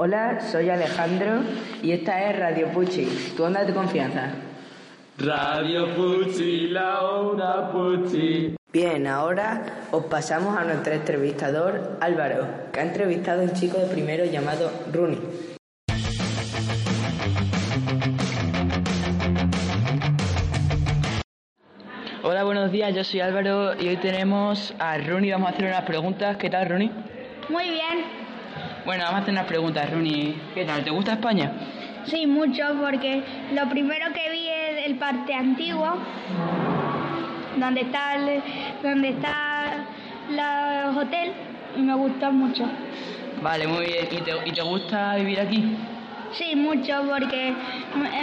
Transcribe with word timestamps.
Hola, 0.00 0.38
soy 0.38 0.70
Alejandro 0.70 1.40
y 1.82 1.90
esta 1.90 2.30
es 2.30 2.38
Radio 2.38 2.68
Pucci, 2.68 3.34
tu 3.36 3.42
onda 3.42 3.64
de 3.64 3.74
confianza. 3.74 4.30
Radio 5.18 5.92
Pucci, 5.96 6.68
la 6.68 7.02
onda 7.02 7.72
Pucci. 7.72 8.54
Bien, 8.72 9.08
ahora 9.08 9.60
os 9.90 10.04
pasamos 10.04 10.56
a 10.56 10.62
nuestro 10.62 10.92
entrevistador 10.92 11.98
Álvaro, 12.00 12.46
que 12.72 12.78
ha 12.78 12.84
entrevistado 12.84 13.40
a 13.40 13.46
un 13.46 13.54
chico 13.54 13.76
de 13.76 13.86
primero 13.86 14.24
llamado 14.24 14.70
Rooney. 14.92 15.18
Hola, 22.22 22.44
buenos 22.44 22.70
días, 22.70 22.94
yo 22.94 23.02
soy 23.02 23.18
Álvaro 23.18 23.74
y 23.74 23.88
hoy 23.88 23.96
tenemos 23.96 24.72
a 24.78 24.96
Rooney. 24.96 25.32
Vamos 25.32 25.48
a 25.48 25.54
hacer 25.54 25.64
unas 25.64 25.82
preguntas. 25.82 26.36
¿Qué 26.36 26.48
tal, 26.48 26.68
Rooney? 26.68 26.92
Muy 27.48 27.64
bien. 27.64 28.27
Bueno, 28.84 29.04
vamos 29.04 29.20
a 29.20 29.22
hacer 29.22 29.32
unas 29.32 29.46
preguntas, 29.46 29.90
Rooney. 29.90 30.40
¿Qué 30.54 30.64
tal? 30.64 30.82
¿Te 30.84 30.90
gusta 30.90 31.12
España? 31.12 31.52
Sí, 32.04 32.26
mucho, 32.26 32.62
porque 32.80 33.22
lo 33.54 33.68
primero 33.68 34.06
que 34.12 34.30
vi 34.30 34.48
es 34.48 34.86
el 34.86 34.94
parte 34.96 35.34
antiguo, 35.34 35.98
donde 37.56 37.82
está 37.82 38.14
el, 38.14 38.42
donde 38.82 39.10
está 39.10 39.84
la 40.30 40.94
hotel, 40.96 41.32
y 41.76 41.82
me 41.82 41.94
gustó 41.94 42.32
mucho. 42.32 42.64
Vale, 43.42 43.66
muy 43.66 43.86
bien. 43.86 44.08
¿Y 44.10 44.16
te, 44.22 44.32
y 44.46 44.52
te 44.52 44.62
gusta 44.62 45.16
vivir 45.16 45.40
aquí? 45.40 45.76
Sí, 46.32 46.54
mucho, 46.56 47.04
porque 47.08 47.54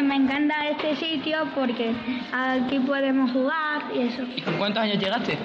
me 0.03 0.15
encanta 0.15 0.67
este 0.69 0.95
sitio, 0.95 1.37
porque 1.55 1.91
aquí 2.31 2.79
podemos 2.79 3.31
jugar 3.31 3.83
y 3.95 4.01
eso. 4.01 4.23
¿Y 4.35 4.41
con 4.41 4.57
cuántos 4.57 4.83
años 4.83 4.99
llegaste? 4.99 5.37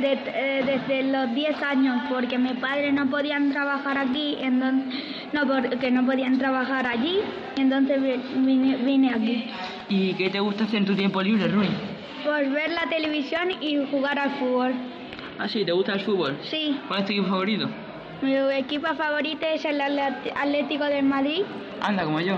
De- 0.00 0.18
eh, 0.26 0.62
desde 0.66 1.04
los 1.10 1.34
10 1.34 1.62
años, 1.62 2.02
porque 2.10 2.36
mis 2.38 2.52
padres 2.54 2.92
no 2.92 3.06
podían 3.06 3.50
trabajar 3.50 3.96
aquí, 3.96 4.36
entonces, 4.40 5.02
no, 5.32 5.46
porque 5.46 5.90
no 5.90 6.04
podían 6.04 6.36
trabajar 6.38 6.86
allí, 6.86 7.20
entonces 7.56 8.02
vi- 8.02 8.20
vine, 8.44 8.76
vine 8.76 9.10
aquí. 9.14 9.44
¿Y 9.88 10.12
qué 10.14 10.28
te 10.28 10.38
gusta 10.40 10.64
hacer 10.64 10.80
en 10.80 10.84
tu 10.86 10.94
tiempo 10.94 11.22
libre, 11.22 11.48
Rooney? 11.48 11.70
Pues 12.24 12.52
ver 12.52 12.70
la 12.72 12.90
televisión 12.90 13.48
y 13.60 13.78
jugar 13.90 14.18
al 14.18 14.30
fútbol. 14.32 14.72
Ah, 15.38 15.48
sí, 15.48 15.64
¿te 15.64 15.72
gusta 15.72 15.94
el 15.94 16.00
fútbol? 16.00 16.36
Sí, 16.42 16.78
¿Cuál 16.88 17.00
es 17.00 17.06
tu 17.06 17.12
equipo 17.12 17.28
favorito? 17.28 17.68
mi 18.22 18.34
equipo 18.34 18.88
favorito 18.94 19.46
es 19.46 19.64
el 19.64 19.80
Atlético 19.80 20.84
de 20.84 21.02
Madrid. 21.02 21.42
Anda, 21.82 22.04
como 22.04 22.20
yo. 22.20 22.36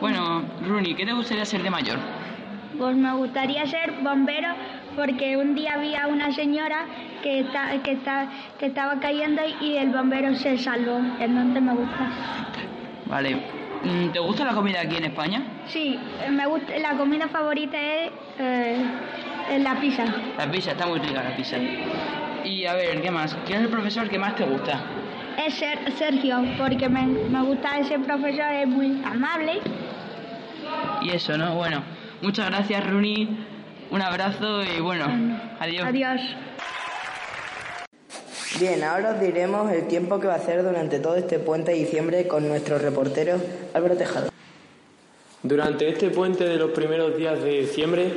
Bueno, 0.00 0.42
Rooney, 0.66 0.94
¿qué 0.94 1.04
te 1.06 1.12
gustaría 1.12 1.44
ser 1.44 1.62
de 1.62 1.70
mayor? 1.70 1.98
Pues 2.78 2.96
me 2.96 3.12
gustaría 3.12 3.66
ser 3.66 3.92
bombero 4.02 4.48
porque 4.96 5.36
un 5.36 5.54
día 5.54 5.76
vi 5.78 5.94
a 5.94 6.06
una 6.06 6.32
señora 6.32 6.84
que, 7.22 7.40
está, 7.40 7.70
que, 7.82 7.92
está, 7.92 8.28
que 8.58 8.66
estaba 8.66 8.98
cayendo 9.00 9.42
y 9.60 9.76
el 9.76 9.90
bombero 9.90 10.34
se 10.34 10.58
salvó. 10.58 10.98
Entonces 11.20 11.62
me 11.62 11.72
gusta. 11.74 12.10
Vale. 13.06 13.36
Mm, 13.82 14.08
¿Te 14.12 14.18
gusta 14.18 14.44
la 14.44 14.52
comida 14.52 14.80
aquí 14.82 14.96
en 14.96 15.04
España? 15.04 15.42
Sí, 15.66 15.98
me 16.30 16.46
gusta, 16.46 16.78
la 16.78 16.92
comida 16.98 17.28
favorita 17.28 17.78
es 17.80 18.10
eh, 18.38 18.84
la 19.58 19.74
pizza. 19.80 20.04
La 20.36 20.50
pizza, 20.50 20.72
está 20.72 20.86
muy 20.86 20.98
rica 20.98 21.22
la 21.22 21.34
pizza. 21.34 21.56
Y 22.44 22.66
a 22.66 22.74
ver, 22.74 23.00
¿qué 23.00 23.10
más? 23.10 23.34
¿Quién 23.46 23.58
es 23.58 23.64
el 23.64 23.70
profesor 23.70 24.08
que 24.08 24.18
más 24.18 24.34
te 24.36 24.44
gusta? 24.44 24.80
Es 25.46 25.54
Ser- 25.54 25.90
Sergio, 25.92 26.42
porque 26.58 26.88
me, 26.90 27.06
me 27.06 27.42
gusta 27.42 27.78
ese 27.78 27.98
profesor, 27.98 28.52
es 28.52 28.66
muy 28.68 29.00
amable. 29.04 29.60
Y 31.02 31.10
eso, 31.10 31.36
¿no? 31.38 31.54
Bueno, 31.54 31.82
muchas 32.20 32.50
gracias, 32.50 32.86
Rooney. 32.86 33.28
Un 33.90 34.02
abrazo 34.02 34.62
y 34.62 34.80
bueno, 34.80 35.06
adiós. 35.58 35.86
Adiós. 35.86 36.20
Bien, 38.60 38.84
ahora 38.84 39.12
os 39.12 39.20
diremos 39.20 39.72
el 39.72 39.88
tiempo 39.88 40.20
que 40.20 40.26
va 40.28 40.34
a 40.34 40.36
hacer 40.36 40.62
durante 40.62 41.00
todo 41.00 41.16
este 41.16 41.38
puente 41.38 41.72
de 41.72 41.78
diciembre 41.78 42.28
con 42.28 42.46
nuestro 42.46 42.78
reportero 42.78 43.40
Álvaro 43.74 43.96
Tejado. 43.96 44.30
Durante 45.42 45.88
este 45.88 46.10
puente 46.10 46.44
de 46.44 46.56
los 46.56 46.70
primeros 46.70 47.16
días 47.16 47.42
de 47.42 47.62
diciembre, 47.62 48.12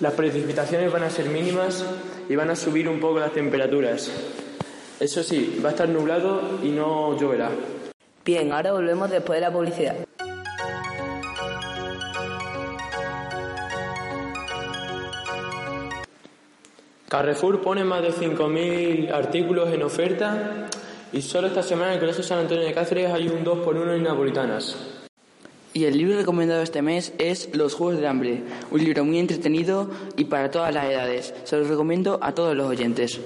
las 0.00 0.12
precipitaciones 0.14 0.92
van 0.92 1.04
a 1.04 1.10
ser 1.10 1.26
mínimas 1.26 1.86
y 2.28 2.36
van 2.36 2.50
a 2.50 2.56
subir 2.56 2.88
un 2.88 3.00
poco 3.00 3.20
las 3.20 3.32
temperaturas. 3.32 4.10
Eso 5.00 5.22
sí, 5.22 5.60
va 5.64 5.70
a 5.70 5.72
estar 5.72 5.88
nublado 5.88 6.58
y 6.62 6.68
no 6.68 7.16
lloverá. 7.18 7.50
Bien, 8.24 8.52
ahora 8.52 8.72
volvemos 8.72 9.10
después 9.10 9.38
de 9.38 9.40
la 9.40 9.52
publicidad. 9.52 9.96
Carrefour 17.12 17.60
pone 17.60 17.84
más 17.84 18.00
de 18.00 18.10
5.000 18.10 19.12
artículos 19.12 19.70
en 19.70 19.82
oferta 19.82 20.66
y 21.12 21.20
solo 21.20 21.48
esta 21.48 21.62
semana 21.62 21.88
en 21.88 21.94
el 21.96 22.00
Colegio 22.00 22.24
San 22.24 22.38
Antonio 22.38 22.64
de 22.64 22.72
Cáceres 22.72 23.12
hay 23.12 23.28
un 23.28 23.44
2x1 23.44 23.96
en 23.96 24.02
napolitanas. 24.02 24.78
Y 25.74 25.84
el 25.84 25.98
libro 25.98 26.16
recomendado 26.16 26.62
este 26.62 26.80
mes 26.80 27.12
es 27.18 27.54
Los 27.54 27.74
Juegos 27.74 27.96
del 27.96 28.06
Hambre, 28.06 28.42
un 28.70 28.82
libro 28.82 29.04
muy 29.04 29.18
entretenido 29.18 29.90
y 30.16 30.24
para 30.24 30.50
todas 30.50 30.72
las 30.72 30.86
edades. 30.86 31.34
Se 31.44 31.58
los 31.58 31.68
recomiendo 31.68 32.18
a 32.22 32.32
todos 32.32 32.56
los 32.56 32.66
oyentes. 32.66 33.20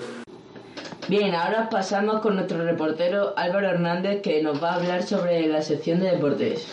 Bien, 1.07 1.37
ahora 1.37 1.69
pasamos 1.71 2.23
con 2.23 2.35
nuestro 2.35 2.65
reportero 2.65 3.35
Álvaro 3.37 3.69
Hernández 3.69 4.21
que 4.21 4.43
nos 4.43 4.61
va 4.61 4.73
a 4.73 4.75
hablar 4.75 5.05
sobre 5.05 5.47
la 5.47 5.63
sección 5.63 6.01
de 6.01 6.11
deportes. 6.11 6.67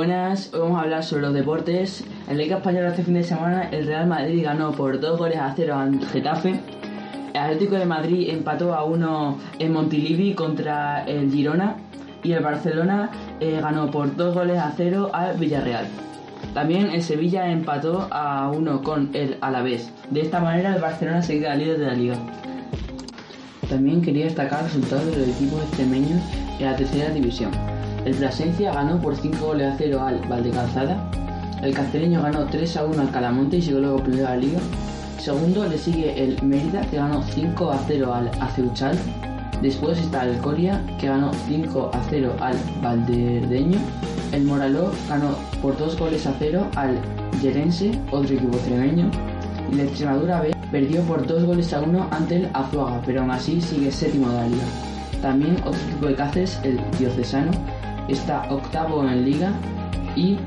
Buenas. 0.00 0.54
Hoy 0.54 0.60
vamos 0.60 0.78
a 0.78 0.84
hablar 0.84 1.04
sobre 1.04 1.20
los 1.20 1.34
deportes. 1.34 2.02
En 2.26 2.38
la 2.38 2.42
Liga 2.42 2.56
Española 2.56 2.88
este 2.88 3.02
fin 3.02 3.12
de 3.12 3.22
semana 3.22 3.68
el 3.70 3.86
Real 3.86 4.06
Madrid 4.06 4.42
ganó 4.42 4.72
por 4.72 4.98
dos 4.98 5.18
goles 5.18 5.36
a 5.36 5.52
cero 5.54 5.76
al 5.76 6.02
Getafe. 6.06 6.58
El 7.34 7.36
Atlético 7.36 7.74
de 7.74 7.84
Madrid 7.84 8.30
empató 8.30 8.72
a 8.72 8.82
uno 8.84 9.36
en 9.58 9.74
Montilivi 9.74 10.32
contra 10.32 11.04
el 11.04 11.30
Girona. 11.30 11.76
Y 12.22 12.32
el 12.32 12.42
Barcelona 12.42 13.10
eh, 13.40 13.58
ganó 13.60 13.90
por 13.90 14.16
dos 14.16 14.34
goles 14.34 14.56
a 14.58 14.72
cero 14.74 15.10
al 15.12 15.36
Villarreal. 15.36 15.86
También 16.54 16.88
el 16.92 17.02
Sevilla 17.02 17.50
empató 17.50 18.08
a 18.10 18.50
uno 18.50 18.82
con 18.82 19.10
el 19.12 19.36
Alavés. 19.42 19.92
De 20.08 20.22
esta 20.22 20.40
manera 20.40 20.74
el 20.74 20.80
Barcelona 20.80 21.20
se 21.20 21.38
queda 21.38 21.54
líder 21.56 21.78
de 21.78 21.86
la 21.86 21.92
liga. 21.92 22.16
También 23.68 24.00
quería 24.00 24.24
destacar 24.24 24.62
los 24.62 24.72
resultados 24.72 25.14
de 25.14 25.26
los 25.26 25.28
equipos 25.28 25.62
extremeños 25.64 26.22
en 26.58 26.64
la 26.64 26.74
tercera 26.74 27.10
división. 27.10 27.50
El 28.04 28.14
Plasencia 28.14 28.72
ganó 28.72 28.98
por 28.98 29.14
5 29.14 29.44
goles 29.44 29.72
a 29.72 29.76
0 29.76 30.00
al 30.00 30.20
Valdecalzada. 30.28 31.10
El 31.62 31.74
Castelleño 31.74 32.22
ganó 32.22 32.46
3 32.46 32.76
a 32.78 32.84
1 32.86 33.00
al 33.02 33.10
Calamonte 33.10 33.58
y 33.58 33.60
llegó 33.60 33.80
luego 33.80 34.02
primero 34.02 34.28
a 34.28 34.30
la 34.30 34.36
liga. 34.36 34.60
Segundo 35.18 35.66
le 35.66 35.76
sigue 35.76 36.22
el 36.22 36.42
Mérida 36.42 36.80
que 36.82 36.96
ganó 36.96 37.22
5 37.22 37.70
a 37.70 37.78
0 37.86 38.14
al 38.14 38.30
Aceuchal. 38.40 38.96
Después 39.60 39.98
está 39.98 40.24
el 40.24 40.38
Coria 40.38 40.82
que 40.98 41.08
ganó 41.08 41.32
5 41.46 41.90
a 41.92 42.00
0 42.08 42.36
al 42.40 42.56
Valderdeño. 42.82 43.78
El 44.32 44.44
Moraló 44.44 44.90
ganó 45.08 45.34
por 45.60 45.76
2 45.76 45.98
goles 45.98 46.26
a 46.26 46.34
0 46.38 46.66
al 46.76 46.98
Yerense, 47.42 47.92
otro 48.10 48.34
equipo 48.34 48.56
extremeño. 48.56 49.10
Y 49.70 49.74
la 49.74 49.82
Extremadura 49.82 50.40
B 50.40 50.56
perdió 50.70 51.02
por 51.02 51.26
2 51.26 51.44
goles 51.44 51.72
a 51.74 51.82
1 51.82 52.08
ante 52.10 52.36
el 52.36 52.48
Azuaga, 52.54 53.02
pero 53.04 53.20
aún 53.20 53.30
así 53.30 53.60
sigue 53.60 53.92
séptimo 53.92 54.30
de 54.30 54.36
la 54.36 54.48
liga. 54.48 54.64
También 55.20 55.56
otro 55.66 55.80
equipo 55.86 56.06
de 56.06 56.14
Cáceres, 56.14 56.58
el 56.64 56.80
Diocesano, 56.98 57.50
está 58.08 58.46
octavo 58.50 59.02
en 59.04 59.24
liga 59.24 59.52
y 60.16 60.38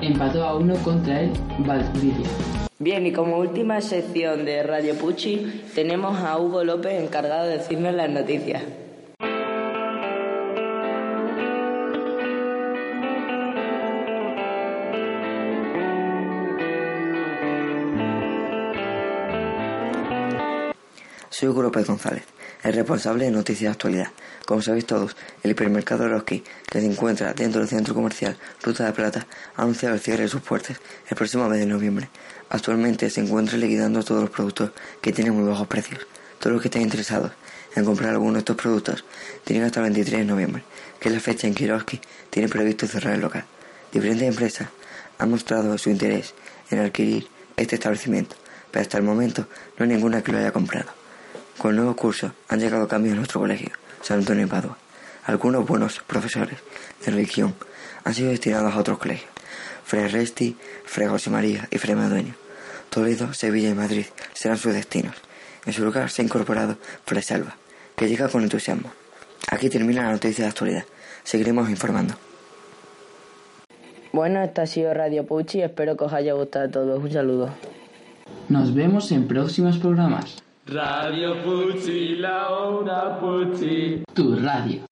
empató 0.00 0.44
a 0.44 0.56
1 0.56 0.74
contra 0.82 1.20
el 1.20 1.32
Valdivia. 1.58 2.26
Bien, 2.78 3.06
y 3.06 3.12
como 3.12 3.38
última 3.38 3.80
sección 3.80 4.44
de 4.44 4.62
Radio 4.62 4.94
Pucci, 4.96 5.62
tenemos 5.74 6.18
a 6.18 6.38
Hugo 6.38 6.64
López 6.64 7.00
encargado 7.00 7.46
de 7.46 7.58
decirnos 7.58 7.94
las 7.94 8.10
noticias. 8.10 8.62
Soy 21.30 21.48
Hugo 21.48 21.62
López 21.62 21.86
González. 21.86 22.24
El 22.62 22.74
responsable 22.74 23.24
de 23.24 23.30
Noticias 23.30 23.70
de 23.70 23.72
Actualidad. 23.72 24.08
Como 24.46 24.62
sabéis 24.62 24.86
todos, 24.86 25.16
el 25.42 25.50
hipermercado 25.50 26.08
Roski, 26.08 26.44
que 26.70 26.80
se 26.80 26.86
encuentra 26.86 27.34
dentro 27.34 27.60
del 27.60 27.68
centro 27.68 27.94
comercial 27.94 28.36
Ruta 28.62 28.84
de 28.84 28.92
Plata, 28.92 29.26
ha 29.56 29.62
anunciado 29.62 29.94
el 29.94 30.00
cierre 30.00 30.22
de 30.22 30.28
sus 30.28 30.42
puertas 30.42 30.78
el 31.08 31.16
próximo 31.16 31.48
mes 31.48 31.58
de 31.58 31.66
noviembre. 31.66 32.08
Actualmente 32.50 33.10
se 33.10 33.20
encuentra 33.20 33.58
liquidando 33.58 34.02
todos 34.02 34.22
los 34.22 34.30
productos 34.30 34.70
que 35.00 35.12
tienen 35.12 35.34
muy 35.34 35.48
bajos 35.48 35.66
precios. 35.66 36.06
Todos 36.38 36.52
los 36.52 36.62
que 36.62 36.68
estén 36.68 36.82
interesados 36.82 37.32
en 37.74 37.84
comprar 37.84 38.10
alguno 38.10 38.34
de 38.34 38.40
estos 38.40 38.56
productos 38.56 39.04
tienen 39.44 39.64
hasta 39.64 39.80
el 39.80 39.84
23 39.84 40.20
de 40.20 40.24
noviembre, 40.26 40.62
que 41.00 41.08
es 41.08 41.14
la 41.14 41.20
fecha 41.20 41.46
en 41.46 41.54
que 41.54 41.66
Roski 41.66 42.00
tiene 42.30 42.48
previsto 42.48 42.86
cerrar 42.86 43.14
el 43.14 43.20
local. 43.20 43.44
Diferentes 43.92 44.28
empresas 44.28 44.68
han 45.18 45.30
mostrado 45.30 45.76
su 45.78 45.90
interés 45.90 46.34
en 46.70 46.80
adquirir 46.80 47.28
este 47.56 47.76
establecimiento, 47.76 48.36
pero 48.70 48.82
hasta 48.82 48.98
el 48.98 49.04
momento 49.04 49.46
no 49.78 49.84
hay 49.84 49.90
ninguna 49.90 50.22
que 50.22 50.32
lo 50.32 50.38
haya 50.38 50.52
comprado. 50.52 51.01
Con 51.58 51.70
el 51.70 51.76
nuevo 51.76 51.94
curso 51.94 52.32
han 52.48 52.60
llegado 52.60 52.88
cambios 52.88 53.12
en 53.12 53.18
nuestro 53.18 53.40
colegio, 53.40 53.70
San 54.00 54.18
Antonio 54.18 54.44
de 54.44 54.50
Padua. 54.50 54.78
Algunos 55.24 55.66
buenos 55.66 56.00
profesores 56.06 56.58
de 57.04 57.12
religión 57.12 57.54
han 58.04 58.14
sido 58.14 58.30
destinados 58.30 58.74
a 58.74 58.78
otros 58.78 58.98
colegios. 58.98 59.30
Fray 59.84 60.08
Resti, 60.08 60.56
Fray 60.84 61.08
José 61.08 61.30
María 61.30 61.68
y 61.70 61.78
Fray 61.78 61.94
Madueño. 61.94 62.34
Toledo, 62.90 63.32
Sevilla 63.32 63.70
y 63.70 63.74
Madrid 63.74 64.06
serán 64.32 64.58
sus 64.58 64.72
destinos. 64.74 65.14
En 65.64 65.72
su 65.72 65.84
lugar 65.84 66.10
se 66.10 66.22
ha 66.22 66.24
incorporado 66.24 66.76
Fray 67.04 67.22
Salva, 67.22 67.56
que 67.96 68.08
llega 68.08 68.28
con 68.28 68.42
entusiasmo. 68.42 68.90
Aquí 69.50 69.68
termina 69.68 70.02
la 70.04 70.12
noticia 70.12 70.44
de 70.44 70.50
actualidad. 70.50 70.84
Seguiremos 71.24 71.70
informando. 71.70 72.14
Bueno, 74.12 74.42
esta 74.42 74.62
ha 74.62 74.66
sido 74.66 74.92
Radio 74.92 75.24
Pucci. 75.26 75.62
Espero 75.62 75.96
que 75.96 76.04
os 76.04 76.12
haya 76.12 76.34
gustado 76.34 76.66
a 76.66 76.70
todos. 76.70 77.02
Un 77.02 77.10
saludo. 77.10 77.50
Nos 78.48 78.74
vemos 78.74 79.10
en 79.12 79.26
próximos 79.26 79.78
programas. 79.78 80.42
Radio 80.64 81.34
Pucci, 81.42 82.18
la 82.18 82.48
onda 82.48 83.18
Pucci. 83.20 84.02
Tu 84.14 84.34
radio. 84.40 84.91